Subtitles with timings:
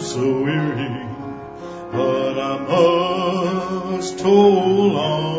[0.00, 1.06] so weary,
[1.90, 5.37] but I must hold on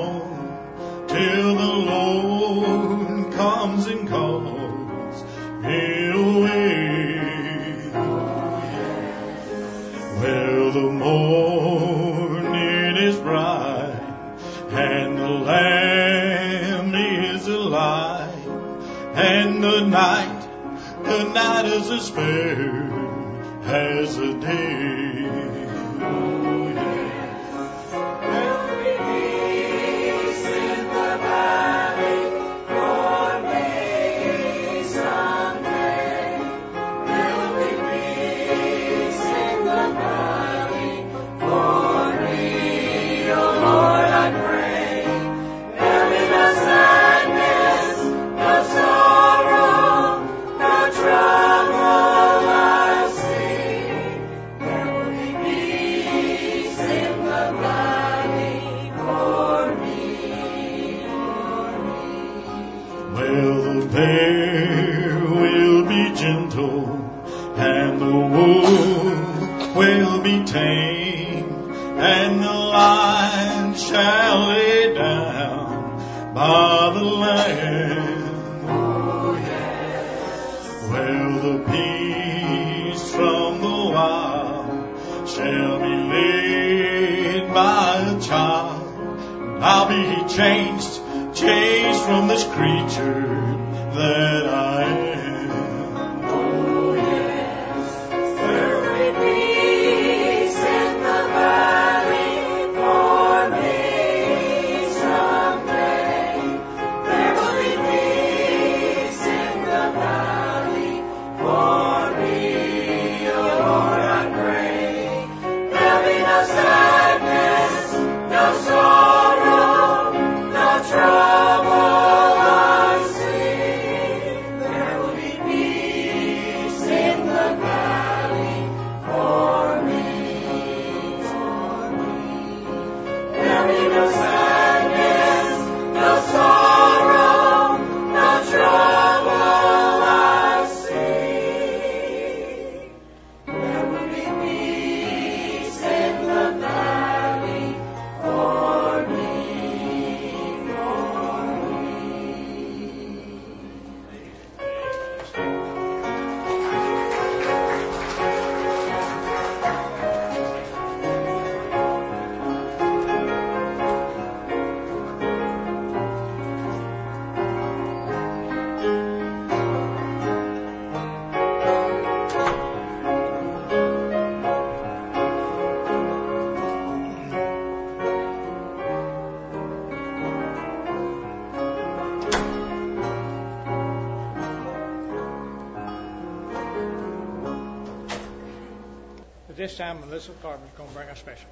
[189.69, 191.47] this time, Melissa Carter is going to bring us special.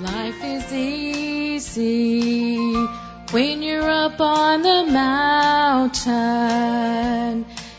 [0.00, 2.56] Life is easy
[3.32, 6.14] when you're up on the mountain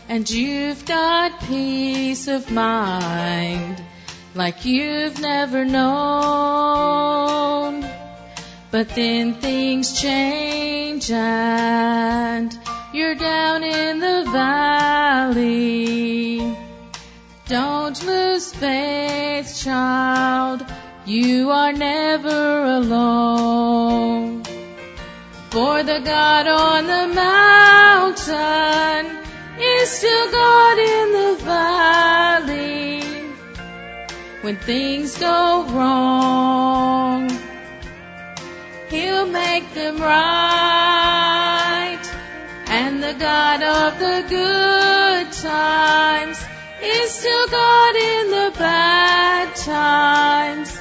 [0.08, 3.82] and you've got peace of mind
[4.36, 6.61] like you've never known.
[8.72, 12.58] But then things change and
[12.94, 16.40] you're down in the valley.
[17.48, 20.64] Don't lose faith, child.
[21.04, 24.42] You are never alone.
[25.50, 29.06] For the God on the mountain
[29.60, 33.02] is still God in the valley.
[34.40, 37.41] When things go wrong,
[38.92, 41.98] He'll make them right.
[42.66, 46.38] And the God of the good times
[46.82, 50.78] is still God in the bad times.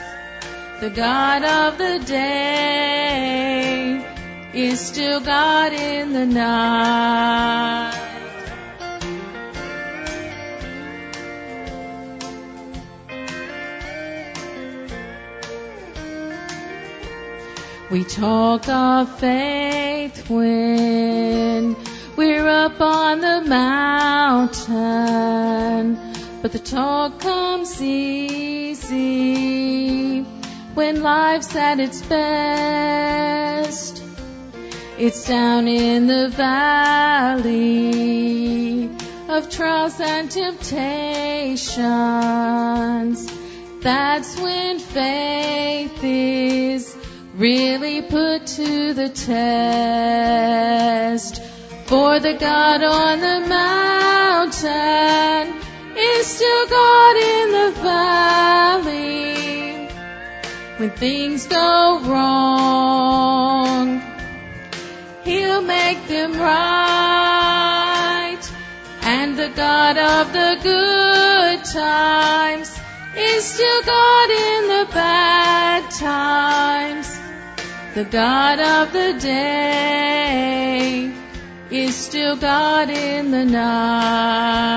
[0.82, 4.06] The God of the day
[4.54, 8.11] is still God in the night.
[17.92, 21.76] We talk of faith when
[22.16, 24.70] we're up on the mountain,
[26.42, 29.02] but the talk comes easy
[30.74, 34.02] when life's at its best.
[34.98, 37.60] It's down in the valley
[39.28, 41.70] of trials and temptations.
[43.82, 47.01] That's when faith is
[47.42, 49.42] really put to the test.
[51.86, 55.56] For the God on the mountain
[55.98, 59.88] is still God in the valley.
[60.78, 64.04] When things go wrong,
[65.24, 68.38] He'll make them right.
[69.02, 72.80] And the God of the good times
[73.18, 76.71] is still God in the bad times.
[77.94, 81.12] The God of the day
[81.70, 84.72] is still God in the night.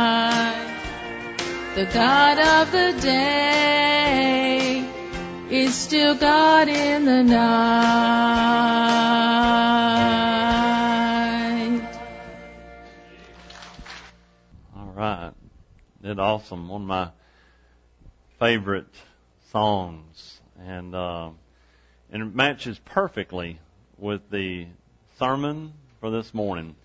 [1.76, 4.84] The God of the day
[5.48, 7.44] is still God in the night.
[14.76, 15.30] All right.
[16.02, 16.68] Did awesome.
[16.68, 17.10] One of my
[18.40, 18.92] favorite
[19.52, 20.40] songs.
[20.58, 21.30] And, uh,
[22.14, 23.58] and it matches perfectly
[23.98, 24.68] with the
[25.18, 26.76] sermon for this morning.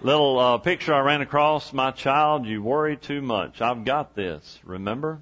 [0.00, 1.72] Little uh, picture I ran across.
[1.72, 3.60] My child, you worry too much.
[3.60, 4.60] I've got this.
[4.62, 5.18] Remember,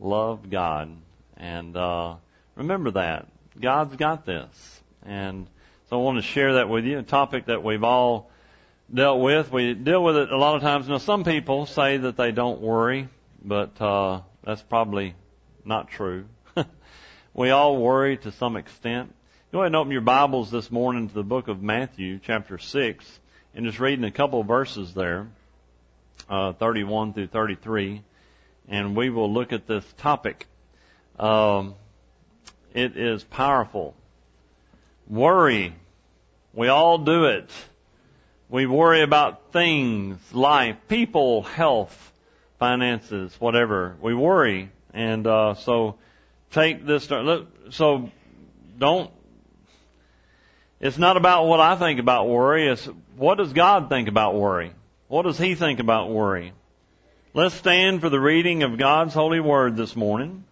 [0.00, 0.90] love God,
[1.36, 2.14] and uh,
[2.56, 3.26] remember that
[3.60, 4.80] God's got this.
[5.04, 5.48] And
[5.90, 7.00] so I want to share that with you.
[7.00, 8.30] A topic that we've all
[8.92, 9.52] dealt with.
[9.52, 10.88] We deal with it a lot of times.
[10.88, 13.10] Now, some people say that they don't worry,
[13.44, 15.14] but uh, that's probably
[15.62, 16.24] not true.
[17.34, 19.14] we all worry to some extent.
[19.52, 23.20] Go ahead and open your Bibles this morning to the book of Matthew, chapter 6,
[23.54, 25.28] and just reading a couple of verses there,
[26.28, 28.02] uh, 31 through 33,
[28.68, 30.46] and we will look at this topic.
[31.18, 31.74] Um,
[32.74, 33.94] it is powerful.
[35.08, 35.74] Worry.
[36.52, 37.50] We all do it.
[38.50, 42.12] We worry about things, life, people, health,
[42.58, 43.96] finances, whatever.
[44.02, 45.96] We worry, and uh, so
[46.52, 47.08] take this.
[47.70, 48.10] So
[48.78, 49.10] don't.
[50.80, 52.68] It's not about what I think about worry.
[52.68, 54.72] It's what does God think about worry?
[55.08, 56.52] What does He think about worry?
[57.34, 60.44] Let's stand for the reading of God's holy word this morning.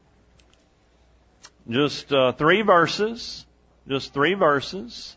[1.68, 3.44] Just uh, three verses.
[3.88, 5.16] Just three verses.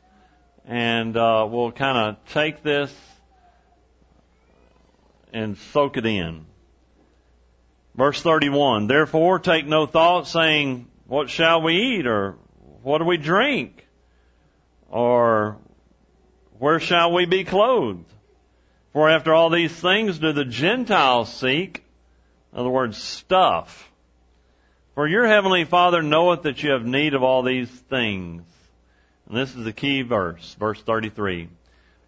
[0.65, 2.93] And uh, we'll kind of take this
[5.31, 6.45] and soak it in.
[7.95, 12.07] Verse 31, Therefore take no thought saying, What shall we eat?
[12.07, 12.37] Or
[12.81, 13.87] what do we drink?
[14.89, 15.57] Or
[16.57, 18.05] where shall we be clothed?
[18.93, 21.83] For after all these things do the Gentiles seek.
[22.51, 23.91] In other words, stuff.
[24.95, 28.43] For your heavenly Father knoweth that you have need of all these things.
[29.27, 31.49] And this is the key verse, verse 33.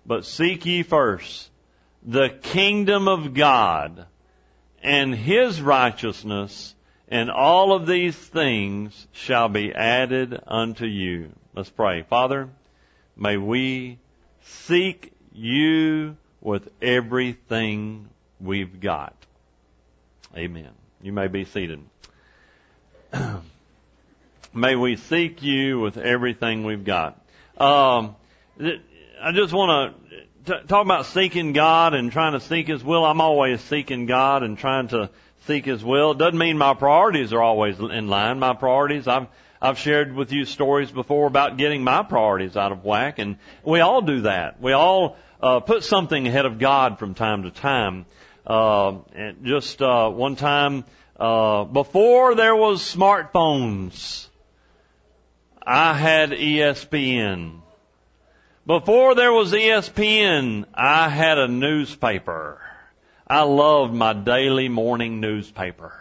[0.06, 1.50] But seek ye first
[2.04, 4.06] the kingdom of God
[4.86, 6.76] and his righteousness,
[7.08, 11.32] and all of these things shall be added unto you.
[11.56, 12.04] Let's pray.
[12.04, 12.50] Father,
[13.18, 13.98] may we
[14.44, 19.15] seek you with everything we've got.
[20.38, 20.70] Amen.
[21.01, 21.80] You may be seated.
[24.54, 27.20] may we seek you with everything we've got.
[27.58, 28.15] Um,
[28.60, 33.06] I just want to talk about seeking God and trying to seek His will.
[33.06, 35.10] I'm always seeking God and trying to
[35.48, 36.12] seek His will.
[36.12, 38.40] It doesn't mean my priorities are always in line.
[38.40, 39.28] My priorities, I've
[39.62, 43.80] I've shared with you stories before about getting my priorities out of whack, and we
[43.80, 44.62] all do that.
[44.62, 48.06] We all uh, put something ahead of God from time to time.
[48.46, 50.86] Uh, and just uh, one time,
[51.20, 54.28] uh, before there was smartphones,
[55.66, 57.62] I had ESPN.
[58.65, 62.60] Before there was ESPN, I had a newspaper.
[63.27, 65.93] I loved my daily morning newspaper.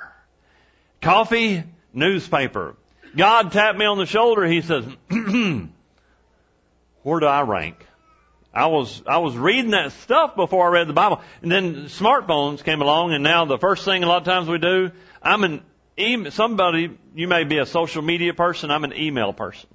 [1.02, 2.76] Coffee, newspaper.
[3.14, 4.46] God tapped me on the shoulder.
[4.46, 4.86] He says,
[7.02, 7.86] where do I rank?
[8.54, 11.20] I was, I was reading that stuff before I read the Bible.
[11.42, 14.56] And then smartphones came along and now the first thing a lot of times we
[14.56, 14.90] do,
[15.22, 15.62] I'm an
[15.98, 19.68] email, somebody, you may be a social media person, I'm an email person.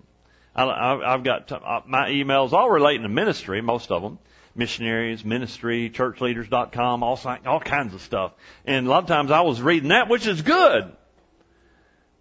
[0.56, 4.20] I, have got uh, my emails all relating to ministry, most of them.
[4.56, 8.34] Missionaries, ministry, churchleaders.com, all, all kinds of stuff.
[8.66, 10.92] And a lot of times I was reading that, which is good.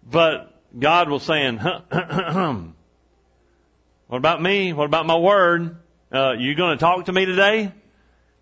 [0.09, 2.73] But God was saying, what
[4.11, 4.73] about me?
[4.73, 5.77] What about my word?
[6.11, 7.73] Uh, you going to talk to me today?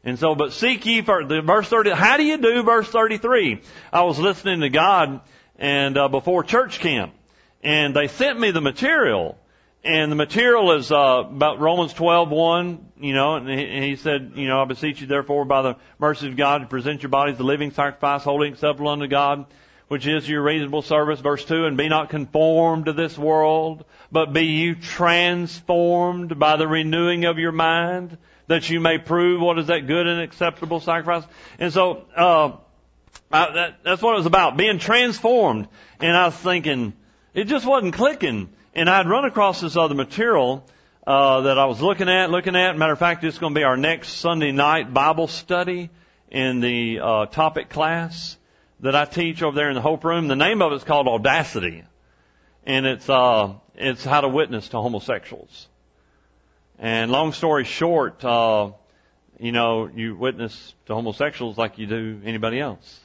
[0.04, 1.30] And so, but seek ye first.
[1.30, 3.62] The verse 30, how do you do verse 33?
[3.92, 5.22] I was listening to God
[5.58, 7.14] and, uh, before church camp.
[7.64, 9.38] and they sent me the material.
[9.88, 14.46] And the material is uh, about Romans 12:1, you know, and he, he said, you
[14.50, 17.44] know, I beseech you therefore by the mercy of God to present your bodies a
[17.44, 19.46] living sacrifice, holy, acceptable unto God,
[19.88, 21.22] which is your reasonable service.
[21.22, 26.68] Verse 2, and be not conformed to this world, but be you transformed by the
[26.68, 28.18] renewing of your mind,
[28.48, 31.24] that you may prove what is that good and acceptable sacrifice.
[31.60, 32.58] And so, uh,
[33.32, 35.70] I, that, that's what it was about, being transformed.
[36.02, 36.92] And I was thinking,
[37.34, 38.50] it just wasn't clicking.
[38.78, 40.64] And I'd run across this other material,
[41.08, 42.78] uh, that I was looking at, looking at.
[42.78, 45.90] Matter of fact, it's going to be our next Sunday night Bible study
[46.30, 48.38] in the, uh, topic class
[48.82, 50.28] that I teach over there in the Hope Room.
[50.28, 51.86] The name of it's called Audacity.
[52.68, 55.68] And it's, uh, it's how to witness to homosexuals.
[56.78, 58.74] And long story short, uh,
[59.40, 63.00] you know, you witness to homosexuals like you do anybody else.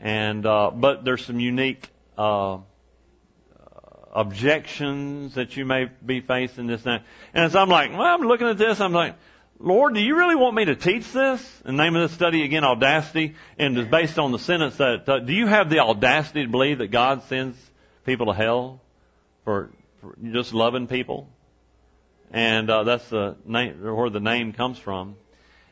[0.00, 2.58] And, uh, but there's some unique, uh,
[4.14, 7.02] objections that you may be facing this and that.
[7.32, 9.16] And as I'm like, well, I'm looking at this, I'm like,
[9.58, 11.62] Lord, do you really want me to teach this?
[11.64, 15.18] The name of the study again, audacity, and is based on the sentence that, uh,
[15.20, 17.56] do you have the audacity to believe that God sends
[18.04, 18.80] people to hell
[19.44, 21.28] for, for just loving people?
[22.30, 25.16] And, uh, that's the name, where the name comes from.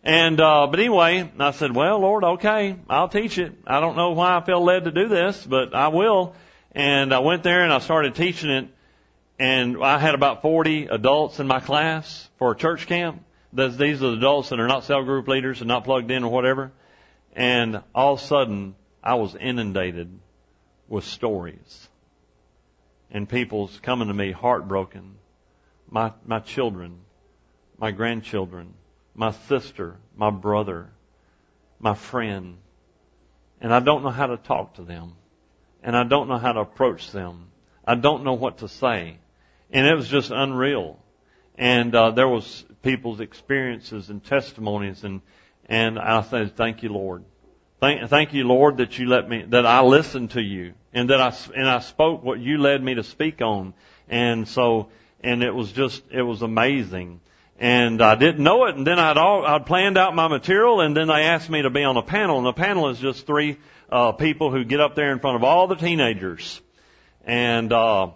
[0.05, 3.53] And, uh, but anyway, I said, well, Lord, okay, I'll teach it.
[3.67, 6.35] I don't know why I feel led to do this, but I will.
[6.73, 8.69] And I went there and I started teaching it.
[9.39, 13.25] And I had about 40 adults in my class for a church camp.
[13.53, 16.31] These are the adults that are not cell group leaders and not plugged in or
[16.31, 16.73] whatever.
[17.35, 20.19] And all of a sudden, I was inundated
[20.89, 21.89] with stories.
[23.11, 25.17] And people's coming to me heartbroken.
[25.91, 27.01] My, my children,
[27.79, 28.73] my grandchildren,
[29.15, 30.89] my sister, my brother,
[31.79, 32.57] my friend.
[33.61, 35.15] And I don't know how to talk to them.
[35.83, 37.49] And I don't know how to approach them.
[37.85, 39.19] I don't know what to say.
[39.71, 40.99] And it was just unreal.
[41.57, 45.21] And uh, there was people's experiences and testimonies and
[45.67, 47.25] and I said, thank you, Lord.
[47.81, 51.21] Thank, thank you, Lord, that you let me, that I listened to you and that
[51.21, 53.75] I, and I spoke what you led me to speak on.
[54.09, 54.91] And so,
[55.23, 57.21] and it was just, it was amazing.
[57.59, 60.97] And I didn't know it and then I'd all, I'd planned out my material and
[60.97, 63.59] then they asked me to be on a panel and the panel is just three,
[63.93, 66.61] uh, people who get up there in front of all the teenagers.
[67.27, 68.13] And, uh,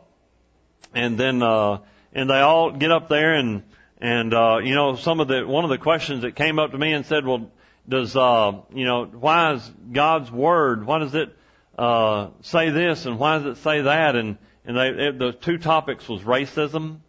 [0.95, 1.81] and then, uh,
[2.15, 3.63] and they all get up there and,
[4.01, 6.79] and, uh, you know, some of the, one of the questions that came up to
[6.79, 7.51] me and said, well,
[7.87, 11.37] does, uh, you know, why is God's Word, why does it,
[11.79, 14.17] uh, say this and why does it say that?
[14.17, 17.01] And, and they, it, the two topics was racism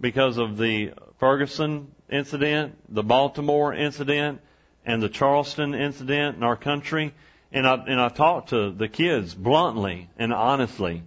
[0.00, 4.40] because of the Ferguson incident, the Baltimore incident,
[4.86, 7.12] and the Charleston incident in our country.
[7.54, 11.04] And I, and I talked to the kids bluntly and honestly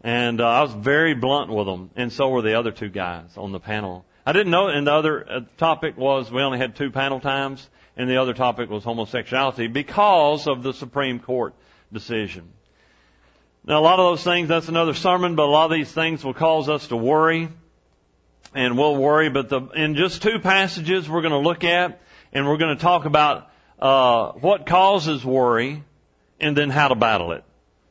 [0.00, 3.36] and uh, I was very blunt with them, and so were the other two guys
[3.36, 4.04] on the panel.
[4.24, 7.68] I didn't know, and the other uh, topic was we only had two panel times,
[7.96, 11.54] and the other topic was homosexuality because of the Supreme Court
[11.92, 12.48] decision.
[13.64, 16.24] Now, a lot of those things, that's another sermon, but a lot of these things
[16.24, 17.48] will cause us to worry,
[18.54, 19.30] and we'll worry.
[19.30, 22.00] But the, in just two passages we're going to look at,
[22.32, 23.47] and we're going to talk about
[23.78, 25.82] uh, what causes worry,
[26.40, 27.44] and then how to battle it.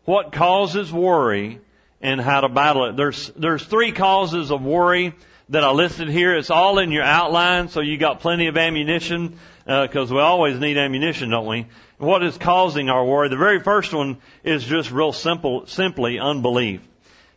[0.06, 1.60] What causes worry,
[2.02, 2.96] and how to battle it.
[2.96, 5.14] There's, there's three causes of worry
[5.50, 6.36] that I listed here.
[6.36, 10.60] It's all in your outline, so you got plenty of ammunition, because uh, we always
[10.60, 11.68] need ammunition, don't we?
[11.98, 13.30] What is causing our worry?
[13.30, 16.82] The very first one is just real simple, simply unbelief.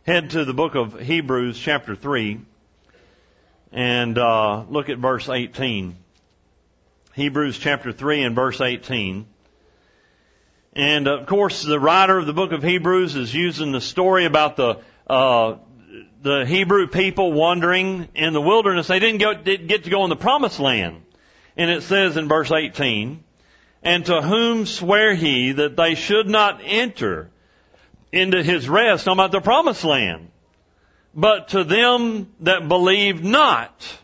[0.05, 2.41] Head to the book of Hebrews chapter 3
[3.71, 5.95] and uh, look at verse 18.
[7.13, 9.25] Hebrews chapter 3 and verse 18.
[10.73, 14.55] And of course, the writer of the book of Hebrews is using the story about
[14.55, 15.57] the uh,
[16.21, 18.87] the Hebrew people wandering in the wilderness.
[18.87, 21.01] They didn't, go, didn't get to go in the promised land.
[21.57, 23.23] And it says in verse 18,
[23.83, 27.29] And to whom swear he that they should not enter
[28.11, 30.29] into his rest, talking about the promised land,
[31.13, 33.97] but to them that believed not.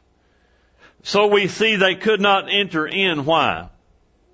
[1.08, 3.24] So we see they could not enter in.
[3.24, 3.70] Why?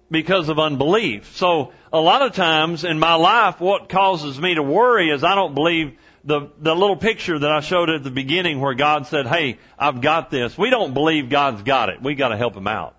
[0.09, 1.35] Because of unbelief.
[1.35, 5.35] So a lot of times in my life, what causes me to worry is I
[5.35, 9.27] don't believe the, the little picture that I showed at the beginning where God said,
[9.27, 10.57] Hey, I've got this.
[10.57, 12.01] We don't believe God's got it.
[12.01, 12.95] We gotta help Him out.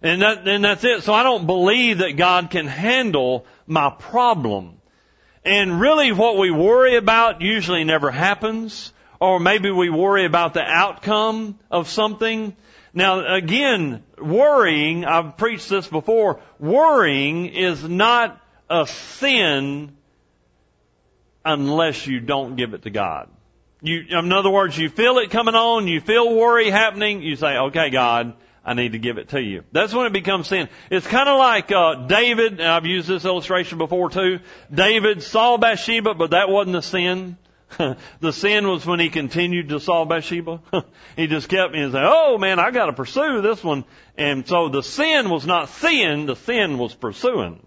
[0.00, 1.02] And that, and that's it.
[1.02, 4.80] So I don't believe that God can handle my problem.
[5.44, 8.93] And really what we worry about usually never happens.
[9.20, 12.56] Or maybe we worry about the outcome of something.
[12.92, 18.40] Now again, worrying, I've preached this before, worrying is not
[18.70, 19.96] a sin
[21.44, 23.28] unless you don't give it to God.
[23.82, 27.56] You, in other words, you feel it coming on, you feel worry happening, you say,
[27.56, 29.62] okay, God, I need to give it to you.
[29.72, 30.70] That's when it becomes sin.
[30.90, 34.40] It's kind of like uh, David, and I've used this illustration before too.
[34.72, 37.36] David saw Bathsheba, but that wasn't the sin.
[38.20, 40.62] the sin was when he continued to saw Bathsheba.
[41.16, 43.84] he just kept and said, "Oh man, I got to pursue this one."
[44.16, 47.64] And so the sin was not sin; the sin was pursuing.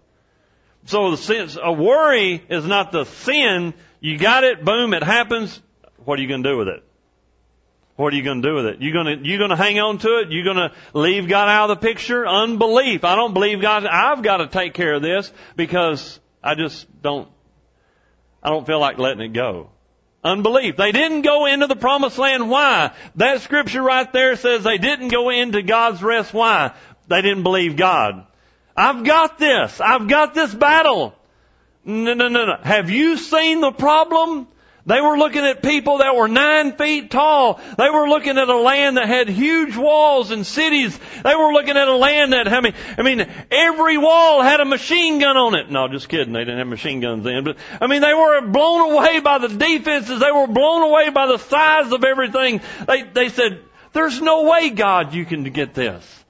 [0.86, 3.74] So the sin, a worry is not the sin.
[4.00, 5.60] You got it, boom, it happens.
[6.04, 6.84] What are you going to do with it?
[7.96, 8.80] What are you going to do with it?
[8.80, 10.30] You going to you going to hang on to it?
[10.30, 12.26] You going to leave God out of the picture?
[12.26, 13.02] Unbelief.
[13.02, 13.84] I don't believe God.
[13.84, 17.28] I've got to take care of this because I just don't.
[18.40, 19.70] I don't feel like letting it go.
[20.28, 20.76] Unbelief.
[20.76, 22.50] They didn't go into the promised land.
[22.50, 22.92] Why?
[23.16, 26.34] That scripture right there says they didn't go into God's rest.
[26.34, 26.74] Why?
[27.08, 28.26] They didn't believe God.
[28.76, 29.80] I've got this.
[29.80, 31.14] I've got this battle.
[31.84, 32.56] No, no, no, no.
[32.62, 34.46] Have you seen the problem?
[34.86, 37.60] They were looking at people that were nine feet tall.
[37.76, 40.98] They were looking at a land that had huge walls and cities.
[41.22, 44.64] They were looking at a land that, I mean, I mean, every wall had a
[44.64, 45.70] machine gun on it.
[45.70, 46.32] No, just kidding.
[46.32, 47.44] They didn't have machine guns then.
[47.44, 50.20] But, I mean, they were blown away by the defenses.
[50.20, 52.60] They were blown away by the size of everything.
[52.86, 56.24] They, they said, there's no way, God, you can get this.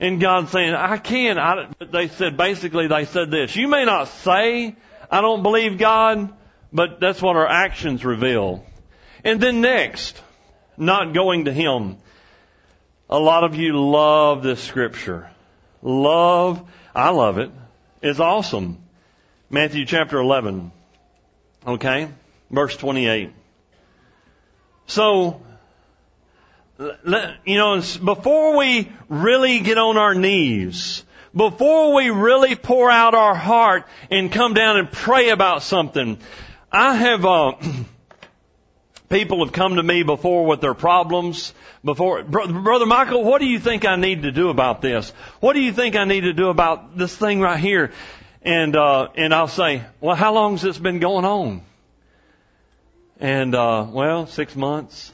[0.00, 1.38] And God saying, I can.
[1.38, 3.56] I, they said, basically, they said this.
[3.56, 4.76] You may not say,
[5.10, 6.32] I don't believe God,
[6.72, 8.64] but that's what our actions reveal.
[9.24, 10.20] And then next,
[10.76, 11.96] not going to Him.
[13.10, 15.30] A lot of you love this scripture.
[15.82, 16.62] Love,
[16.94, 17.50] I love it.
[18.02, 18.78] It's awesome.
[19.50, 20.72] Matthew chapter 11.
[21.66, 22.08] Okay?
[22.50, 23.32] Verse 28.
[24.86, 25.42] So,
[26.78, 33.34] you know, before we really get on our knees, before we really pour out our
[33.34, 36.18] heart and come down and pray about something,
[36.70, 37.52] I have, uh,
[39.08, 41.54] people have come to me before with their problems.
[41.82, 45.10] Before, Brother Michael, what do you think I need to do about this?
[45.40, 47.92] What do you think I need to do about this thing right here?
[48.42, 51.62] And, uh, and I'll say, well, how long's this been going on?
[53.18, 55.10] And, uh, well, six months.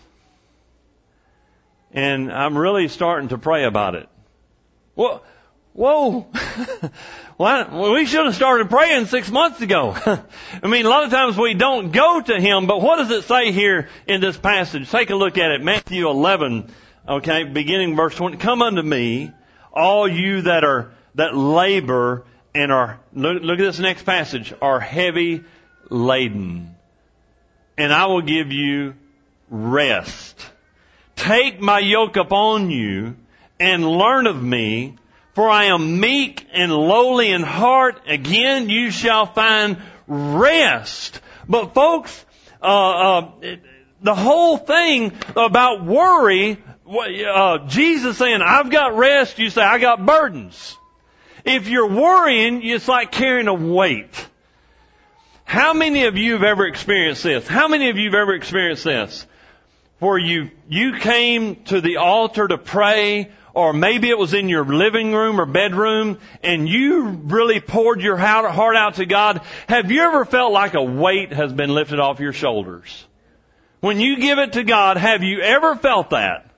[1.93, 4.09] And I'm really starting to pray about it.
[4.97, 5.23] Well,
[5.73, 6.27] whoa.
[7.37, 9.97] Well, we should have started praying six months ago.
[10.63, 13.25] I mean, a lot of times we don't go to Him, but what does it
[13.25, 14.89] say here in this passage?
[14.89, 15.61] Take a look at it.
[15.61, 16.71] Matthew 11,
[17.09, 18.37] okay, beginning verse 20.
[18.37, 19.33] Come unto me,
[19.73, 24.79] all you that are, that labor and are, look, look at this next passage, are
[24.79, 25.43] heavy
[25.91, 26.77] laden.
[27.77, 28.95] And I will give you
[29.51, 30.41] rest.
[31.17, 33.17] Take my yoke upon you
[33.59, 34.97] and learn of me,
[35.35, 38.01] for I am meek and lowly in heart.
[38.07, 41.21] Again, you shall find rest.
[41.49, 42.25] But folks,
[42.63, 43.31] uh, uh,
[44.01, 50.07] the whole thing about worry, uh, Jesus saying, I've got rest, you say, I got
[50.07, 50.77] burdens.
[51.45, 54.29] If you're worrying, it's like carrying a weight.
[55.45, 57.47] How many of you have ever experienced this?
[57.47, 59.27] How many of you have ever experienced this?
[59.99, 64.65] Where you, you came to the altar to pray or maybe it was in your
[64.65, 69.41] living room or bedroom and you really poured your heart out to God.
[69.69, 73.07] Have you ever felt like a weight has been lifted off your shoulders?
[73.81, 76.51] When you give it to God, have you ever felt that?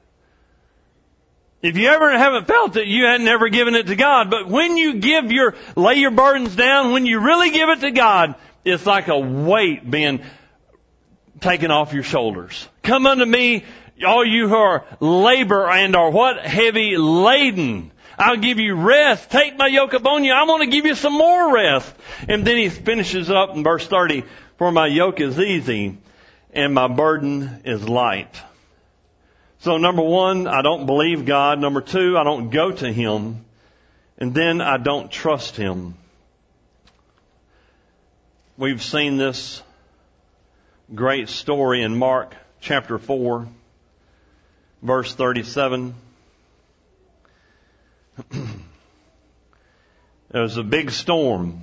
[1.62, 4.30] If you ever haven't felt it, you hadn't ever given it to God.
[4.30, 7.90] But when you give your, lay your burdens down, when you really give it to
[7.90, 10.22] God, it's like a weight being
[11.40, 12.68] taken off your shoulders.
[12.82, 13.64] Come unto me,
[14.04, 16.44] all you who are labor and are what?
[16.44, 17.92] Heavy laden.
[18.18, 19.30] I'll give you rest.
[19.30, 20.32] Take my yoke upon you.
[20.32, 21.94] I'm going to give you some more rest.
[22.28, 24.24] And then he finishes up in verse 30,
[24.58, 25.98] for my yoke is easy
[26.52, 28.40] and my burden is light.
[29.58, 31.58] So number one, I don't believe God.
[31.58, 33.44] Number two, I don't go to Him.
[34.18, 35.94] And then I don't trust Him.
[38.56, 39.62] We've seen this
[40.94, 43.46] great story in Mark chapter 4
[44.82, 45.94] verse 37.
[50.30, 51.62] there was a big storm.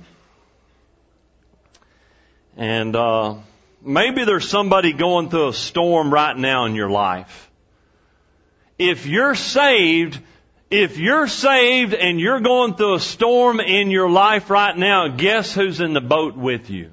[2.56, 3.36] And uh,
[3.82, 7.50] maybe there's somebody going through a storm right now in your life.
[8.78, 10.20] If you're saved,
[10.70, 15.54] if you're saved and you're going through a storm in your life right now, guess
[15.54, 16.90] who's in the boat with you?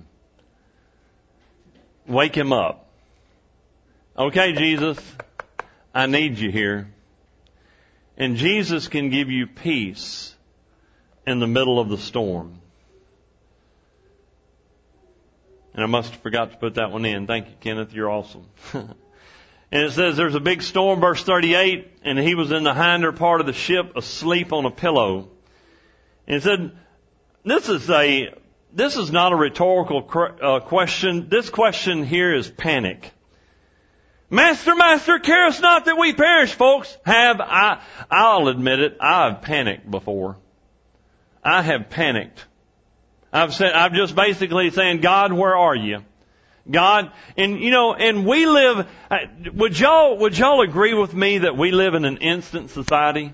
[2.07, 2.87] Wake him up.
[4.17, 4.99] Okay, Jesus,
[5.93, 6.89] I need you here.
[8.17, 10.35] And Jesus can give you peace
[11.25, 12.61] in the middle of the storm.
[15.73, 17.27] And I must have forgot to put that one in.
[17.27, 17.93] Thank you, Kenneth.
[17.93, 18.45] You're awesome.
[18.73, 18.93] and
[19.71, 23.39] it says there's a big storm, verse 38, and he was in the hinder part
[23.39, 25.29] of the ship asleep on a pillow.
[26.27, 26.71] And it said,
[27.45, 28.33] this is a,
[28.73, 30.07] this is not a rhetorical
[30.41, 31.29] uh, question.
[31.29, 33.11] This question here is panic.
[34.33, 36.97] Master, Master, care us not that we perish, folks.
[37.05, 40.37] Have I, I'll admit it, I've panicked before.
[41.43, 42.45] I have panicked.
[43.33, 46.05] I've said, I'm just basically saying, God, where are you?
[46.69, 49.17] God, and you know, and we live, uh,
[49.53, 53.33] would y'all, would y'all agree with me that we live in an instant society?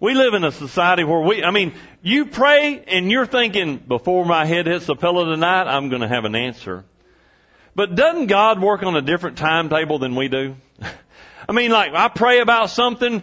[0.00, 4.24] We live in a society where we, I mean, you pray and you're thinking, before
[4.24, 6.86] my head hits the pillow tonight, I'm gonna have an answer.
[7.74, 10.56] But doesn't God work on a different timetable than we do?
[11.48, 13.22] I mean, like, I pray about something,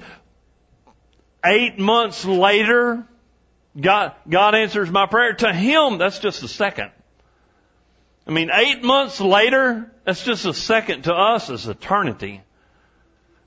[1.46, 3.06] eight months later,
[3.80, 5.34] God, God answers my prayer.
[5.34, 6.92] To Him, that's just a second.
[8.28, 11.04] I mean, eight months later, that's just a second.
[11.04, 12.42] To us, it's eternity.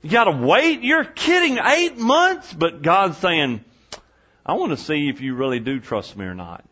[0.01, 0.81] You gotta wait?
[0.81, 1.57] You're kidding.
[1.63, 2.53] Eight months?
[2.53, 3.63] But God's saying,
[4.45, 6.65] I want to see if you really do trust me or not.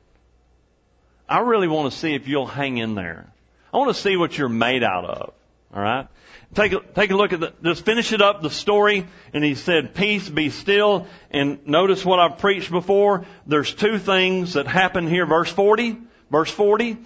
[1.30, 3.32] I really want to see if you'll hang in there.
[3.74, 5.34] I want to see what you're made out of.
[5.74, 6.08] All right?
[6.54, 9.56] Take a, take a look at the, just finish it up, the story, and he
[9.56, 13.26] said, peace, be still, and notice what I've preached before.
[13.48, 15.98] There's two things that happen here, verse 40,
[16.30, 16.98] verse 40,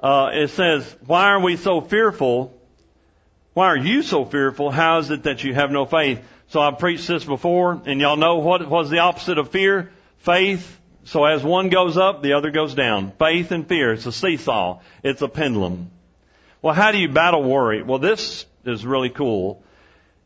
[0.00, 2.54] uh, it says, why are we so fearful?
[3.52, 4.70] Why are you so fearful?
[4.70, 6.22] How is it that you have no faith?
[6.48, 9.90] So I've preached this before, and y'all know what was the opposite of fear?
[10.18, 10.78] Faith.
[11.04, 13.12] So as one goes up, the other goes down.
[13.18, 13.92] Faith and fear.
[13.92, 14.80] It's a seesaw.
[15.02, 15.90] It's a pendulum.
[16.66, 17.84] Well, how do you battle worry?
[17.84, 19.62] Well, this is really cool.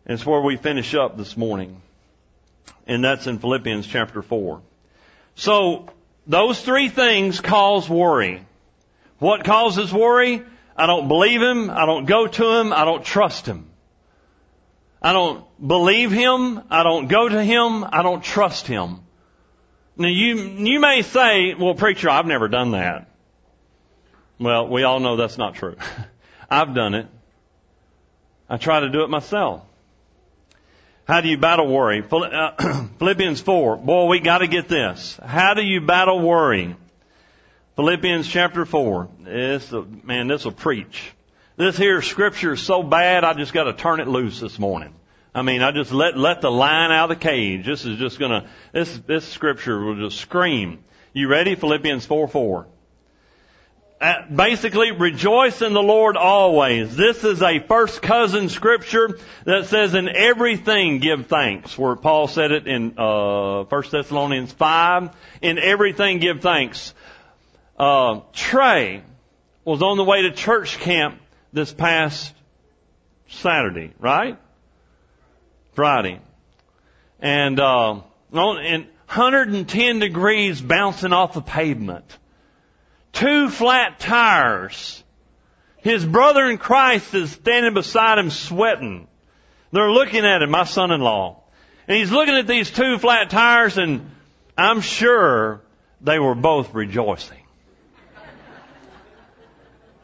[0.06, 1.82] It's where we finish up this morning.
[2.86, 4.62] And that's in Philippians chapter 4.
[5.34, 5.90] So,
[6.26, 8.42] those three things cause worry.
[9.18, 10.42] What causes worry?
[10.74, 11.68] I don't believe him.
[11.68, 12.72] I don't go to him.
[12.72, 13.68] I don't trust him.
[15.02, 16.62] I don't believe him.
[16.70, 17.84] I don't go to him.
[17.84, 19.00] I don't trust him.
[19.94, 23.10] Now you, you may say, well preacher, I've never done that.
[24.38, 25.76] Well, we all know that's not true.
[26.50, 27.06] I've done it.
[28.48, 29.62] I try to do it myself.
[31.04, 32.04] How do you battle worry?
[32.10, 33.76] Uh, Philippians 4.
[33.76, 35.18] Boy, we gotta get this.
[35.24, 36.76] How do you battle worry?
[37.76, 39.08] Philippians chapter 4.
[39.20, 41.12] This, man, this will preach.
[41.56, 44.94] This here scripture is so bad, I just gotta turn it loose this morning.
[45.34, 47.66] I mean, I just let, let the lion out of the cage.
[47.66, 50.82] This is just gonna, this, this scripture will just scream.
[51.12, 51.54] You ready?
[51.54, 52.66] Philippians 4 4.
[54.00, 56.96] Uh, basically, rejoice in the Lord always.
[56.96, 62.50] This is a first cousin scripture that says in everything give thanks, where Paul said
[62.50, 65.10] it in uh, 1 Thessalonians 5.
[65.42, 66.94] In everything give thanks.
[67.78, 69.02] Uh, Trey
[69.66, 71.20] was on the way to church camp
[71.52, 72.32] this past
[73.28, 74.38] Saturday, right?
[75.72, 76.20] Friday.
[77.20, 78.00] And, uh,
[78.32, 82.16] on, in 110 degrees bouncing off the pavement
[83.12, 85.02] two flat tires.
[85.78, 89.08] His brother in Christ is standing beside him sweating.
[89.72, 91.42] They're looking at him, my son-in-law.
[91.88, 94.10] And he's looking at these two flat tires and
[94.56, 95.62] I'm sure
[96.00, 97.38] they were both rejoicing.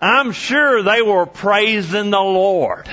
[0.00, 2.88] I'm sure they were praising the Lord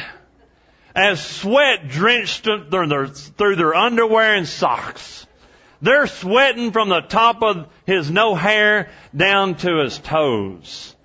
[0.95, 5.25] as sweat drenched through their underwear and socks.
[5.83, 10.95] They're sweating from the top of his no hair down to his toes.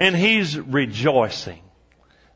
[0.00, 1.62] And he's rejoicing.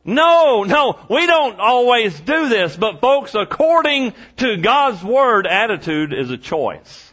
[0.04, 6.30] No, no, we don't always do this, but folks, according to God's Word, attitude is
[6.30, 7.12] a choice.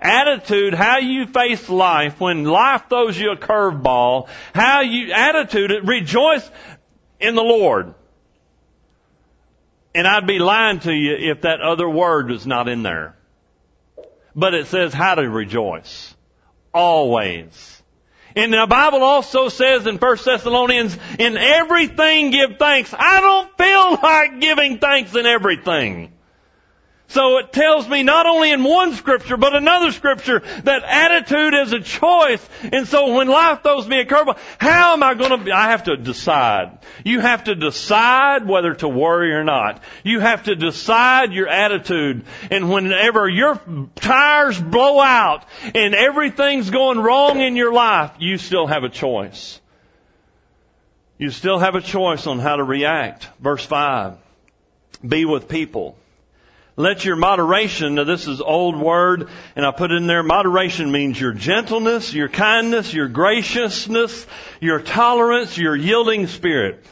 [0.00, 6.50] Attitude, how you face life, when life throws you a curveball, how you, attitude, rejoice
[7.20, 7.94] in the Lord.
[9.94, 13.17] And I'd be lying to you if that other word was not in there
[14.38, 16.14] but it says how to rejoice.
[16.72, 17.82] Always.
[18.36, 22.94] And the Bible also says in 1 Thessalonians, in everything give thanks.
[22.96, 26.12] I don't feel like giving thanks in everything.
[27.08, 31.72] So it tells me not only in one scripture, but another scripture, that attitude is
[31.72, 32.46] a choice.
[32.70, 35.50] And so when life throws me a curveball, how am I going to be?
[35.50, 36.78] I have to decide.
[37.04, 39.82] You have to decide whether to worry or not.
[40.04, 42.26] You have to decide your attitude.
[42.50, 43.58] And whenever your
[43.94, 49.58] tires blow out and everything's going wrong in your life, you still have a choice.
[51.16, 53.26] You still have a choice on how to react.
[53.40, 54.18] Verse 5.
[55.06, 55.96] Be with people
[56.78, 60.92] Let your moderation, now this is old word, and I put it in there, moderation
[60.92, 64.24] means your gentleness, your kindness, your graciousness,
[64.60, 66.84] your tolerance, your yielding spirit.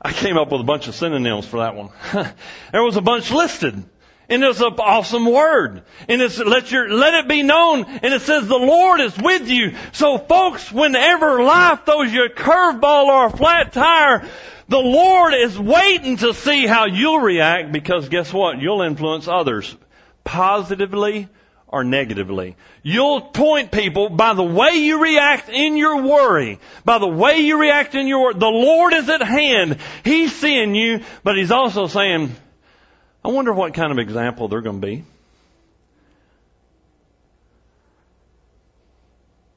[0.00, 1.90] I came up with a bunch of synonyms for that one.
[2.72, 3.84] there was a bunch listed.
[4.28, 5.82] And it's an awesome word.
[6.08, 7.84] And it's let your let it be known.
[7.84, 9.74] And it says the Lord is with you.
[9.92, 14.26] So folks, whenever life throws you a curveball or a flat tire,
[14.68, 18.58] the Lord is waiting to see how you'll react because guess what?
[18.58, 19.76] You'll influence others
[20.24, 21.28] positively
[21.74, 22.56] or negatively.
[22.82, 27.60] You'll point people by the way you react in your worry, by the way you
[27.60, 29.78] react in your, the Lord is at hand.
[30.04, 32.34] He's seeing you, but He's also saying,
[33.24, 35.04] I wonder what kind of example they're going to be.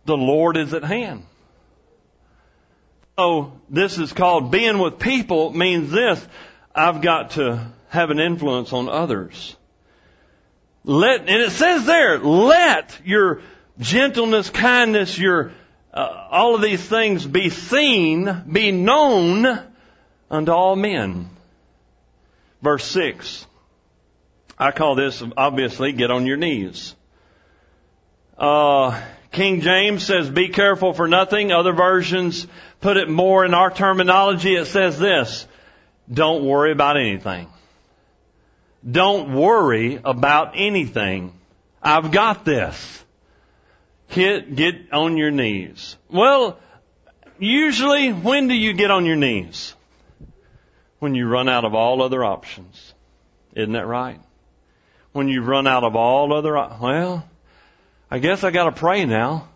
[0.06, 1.25] The Lord is at hand.
[3.19, 6.25] So this is called being with people means this.
[6.73, 9.56] I've got to have an influence on others.
[10.86, 13.41] Let, and it says there, let your
[13.80, 15.51] gentleness, kindness, your,
[15.93, 19.60] uh, all of these things be seen, be known
[20.32, 21.30] unto all men.
[22.62, 23.45] Verse 6.
[24.60, 26.96] I call this, obviously, get on your knees.
[28.38, 29.00] Uh,
[29.32, 31.52] King James says, be careful for nothing.
[31.52, 32.48] Other versions
[32.82, 34.56] put it more in our terminology.
[34.56, 35.48] It says this,
[36.12, 37.48] don't worry about anything.
[38.89, 41.34] Don't worry about anything.
[41.82, 43.04] I've got this.
[44.08, 45.98] Hit, get on your knees.
[46.10, 46.58] Well,
[47.38, 49.76] usually when do you get on your knees?
[51.00, 52.93] When you run out of all other options.
[53.54, 54.20] Isn't that right?
[55.17, 57.27] When you run out of all other, well,
[58.12, 59.47] I guess I gotta pray now.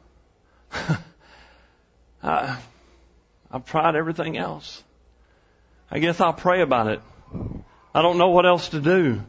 [2.24, 2.58] I,
[3.52, 4.82] I've tried everything else.
[5.92, 7.02] I guess I'll pray about it.
[7.94, 9.22] I don't know what else to do.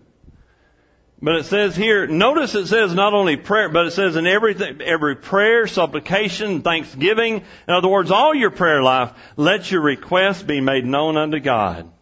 [1.20, 4.80] But it says here, notice it says not only prayer, but it says in everything,
[4.80, 10.62] every prayer, supplication, thanksgiving, in other words, all your prayer life, let your requests be
[10.62, 11.92] made known unto God.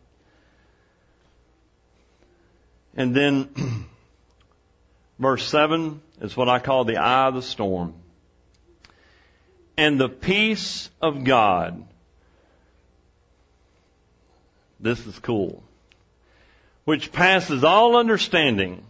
[2.95, 3.87] And then,
[5.21, 7.95] verse 7 is what I call the eye of the storm.
[9.77, 11.87] And the peace of God.
[14.81, 15.63] This is cool.
[16.85, 18.85] Which passes all understanding.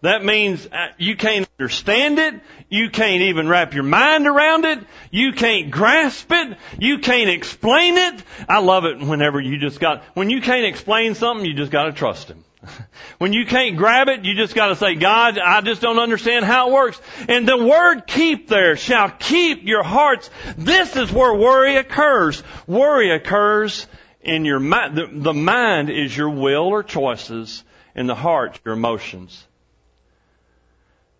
[0.00, 2.34] That means uh, you can't understand it.
[2.68, 4.80] You can't even wrap your mind around it.
[5.10, 6.58] You can't grasp it.
[6.78, 8.22] You can't explain it.
[8.48, 11.92] I love it whenever you just got, when you can't explain something, you just gotta
[11.92, 12.44] trust Him.
[13.18, 16.68] When you can't grab it, you just gotta say, God, I just don't understand how
[16.68, 17.00] it works.
[17.28, 20.28] And the word keep there shall keep your hearts.
[20.58, 22.42] This is where worry occurs.
[22.66, 23.86] Worry occurs
[24.22, 24.96] in your mind.
[24.96, 27.62] The, the mind is your will or choices,
[27.94, 29.46] and the heart your emotions.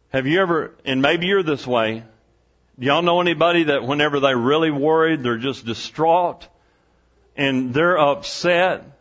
[0.08, 2.02] Have you ever, and maybe you're this way,
[2.78, 6.48] do y'all know anybody that whenever they're really worried, they're just distraught
[7.36, 8.91] and they're upset?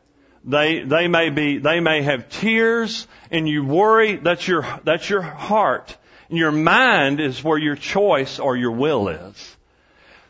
[0.44, 5.22] They, they may be, they may have tears and you worry, that's your, that's your
[5.22, 5.96] heart.
[6.30, 9.58] And your mind is where your choice or your will is.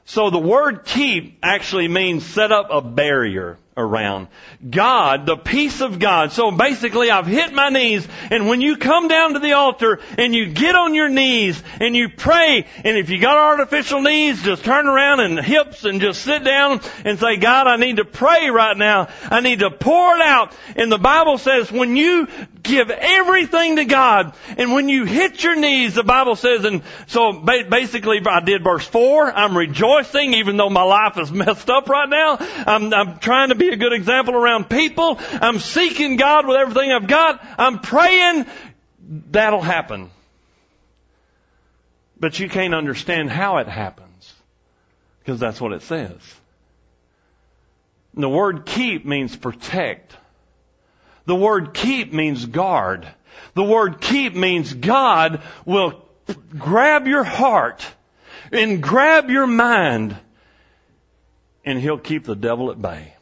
[0.06, 4.28] So the word keep actually means set up a barrier around.
[4.70, 6.34] God, the peace of God.
[6.34, 10.36] So basically I've hit my knees and when you come down to the altar and
[10.36, 14.66] you get on your knees and you pray and if you got artificial knees, just
[14.66, 18.50] turn around and hips and just sit down and say, God, I need to pray
[18.50, 19.08] right now.
[19.24, 20.54] I need to pour it out.
[20.76, 22.28] And the Bible says when you
[22.64, 27.32] give everything to God and when you hit your knees, the Bible says, and so
[27.32, 32.10] basically I did verse four, I'm rejoicing even though my life is messed up right
[32.10, 32.38] now.
[32.40, 35.20] I'm, I'm trying to be a good example around people.
[35.34, 37.44] I'm seeking God with everything I've got.
[37.58, 38.46] I'm praying.
[39.32, 40.10] That'll happen.
[42.20, 44.34] But you can't understand how it happens.
[45.20, 46.20] Because that's what it says.
[48.14, 50.16] The word keep means protect.
[51.26, 53.08] The word keep means guard.
[53.54, 56.06] The word keep means God will
[56.58, 57.86] grab your heart
[58.52, 60.18] and grab your mind
[61.64, 63.14] and he'll keep the devil at bay.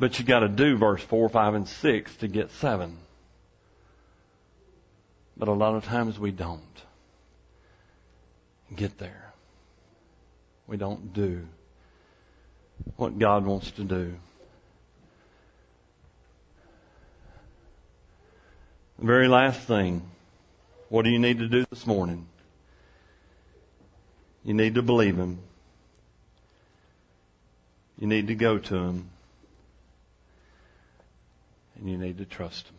[0.00, 2.96] But you gotta do verse 4, 5, and 6 to get 7.
[5.36, 6.62] But a lot of times we don't
[8.74, 9.34] get there.
[10.66, 11.46] We don't do
[12.96, 14.14] what God wants to do.
[18.98, 20.00] The very last thing,
[20.88, 22.26] what do you need to do this morning?
[24.44, 25.40] You need to believe Him.
[27.98, 29.10] You need to go to Him
[31.80, 32.74] and you need to trust Him.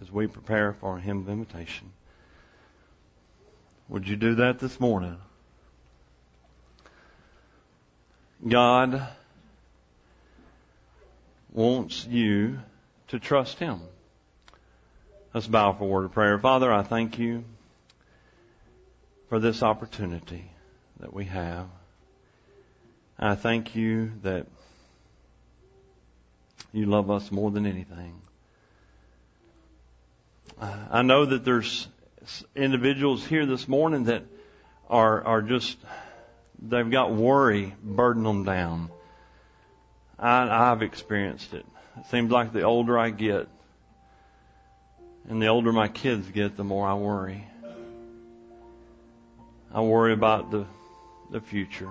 [0.00, 1.92] as we prepare for a hymn of invitation.
[3.88, 5.18] Would you do that this morning?
[8.48, 9.06] God
[11.52, 12.60] wants you
[13.08, 13.82] to trust Him.
[15.34, 16.38] Let's bow for a word of prayer.
[16.38, 17.44] Father, I thank you
[19.28, 20.50] for this opportunity
[21.00, 21.66] that we have.
[23.18, 24.46] I thank you that
[26.72, 28.20] you love us more than anything.
[30.60, 31.88] I know that there's
[32.54, 34.24] individuals here this morning that
[34.88, 35.76] are are just
[36.60, 38.90] they've got worry burden them down.
[40.18, 41.66] I, I've experienced it.
[41.98, 43.48] It seems like the older I get,
[45.28, 47.44] and the older my kids get, the more I worry.
[49.74, 50.66] I worry about the
[51.30, 51.90] the future.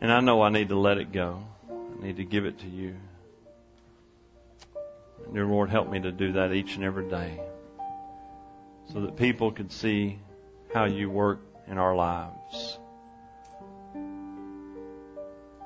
[0.00, 1.42] And I know I need to let it go.
[2.00, 2.94] Need to give it to you.
[5.32, 7.40] Dear Lord, help me to do that each and every day
[8.92, 10.18] so that people can see
[10.72, 12.78] how you work in our lives.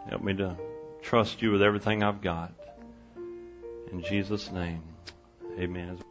[0.08, 0.56] Help me to
[1.00, 2.52] trust you with everything I've got.
[3.92, 4.82] In Jesus' name,
[5.58, 6.02] amen.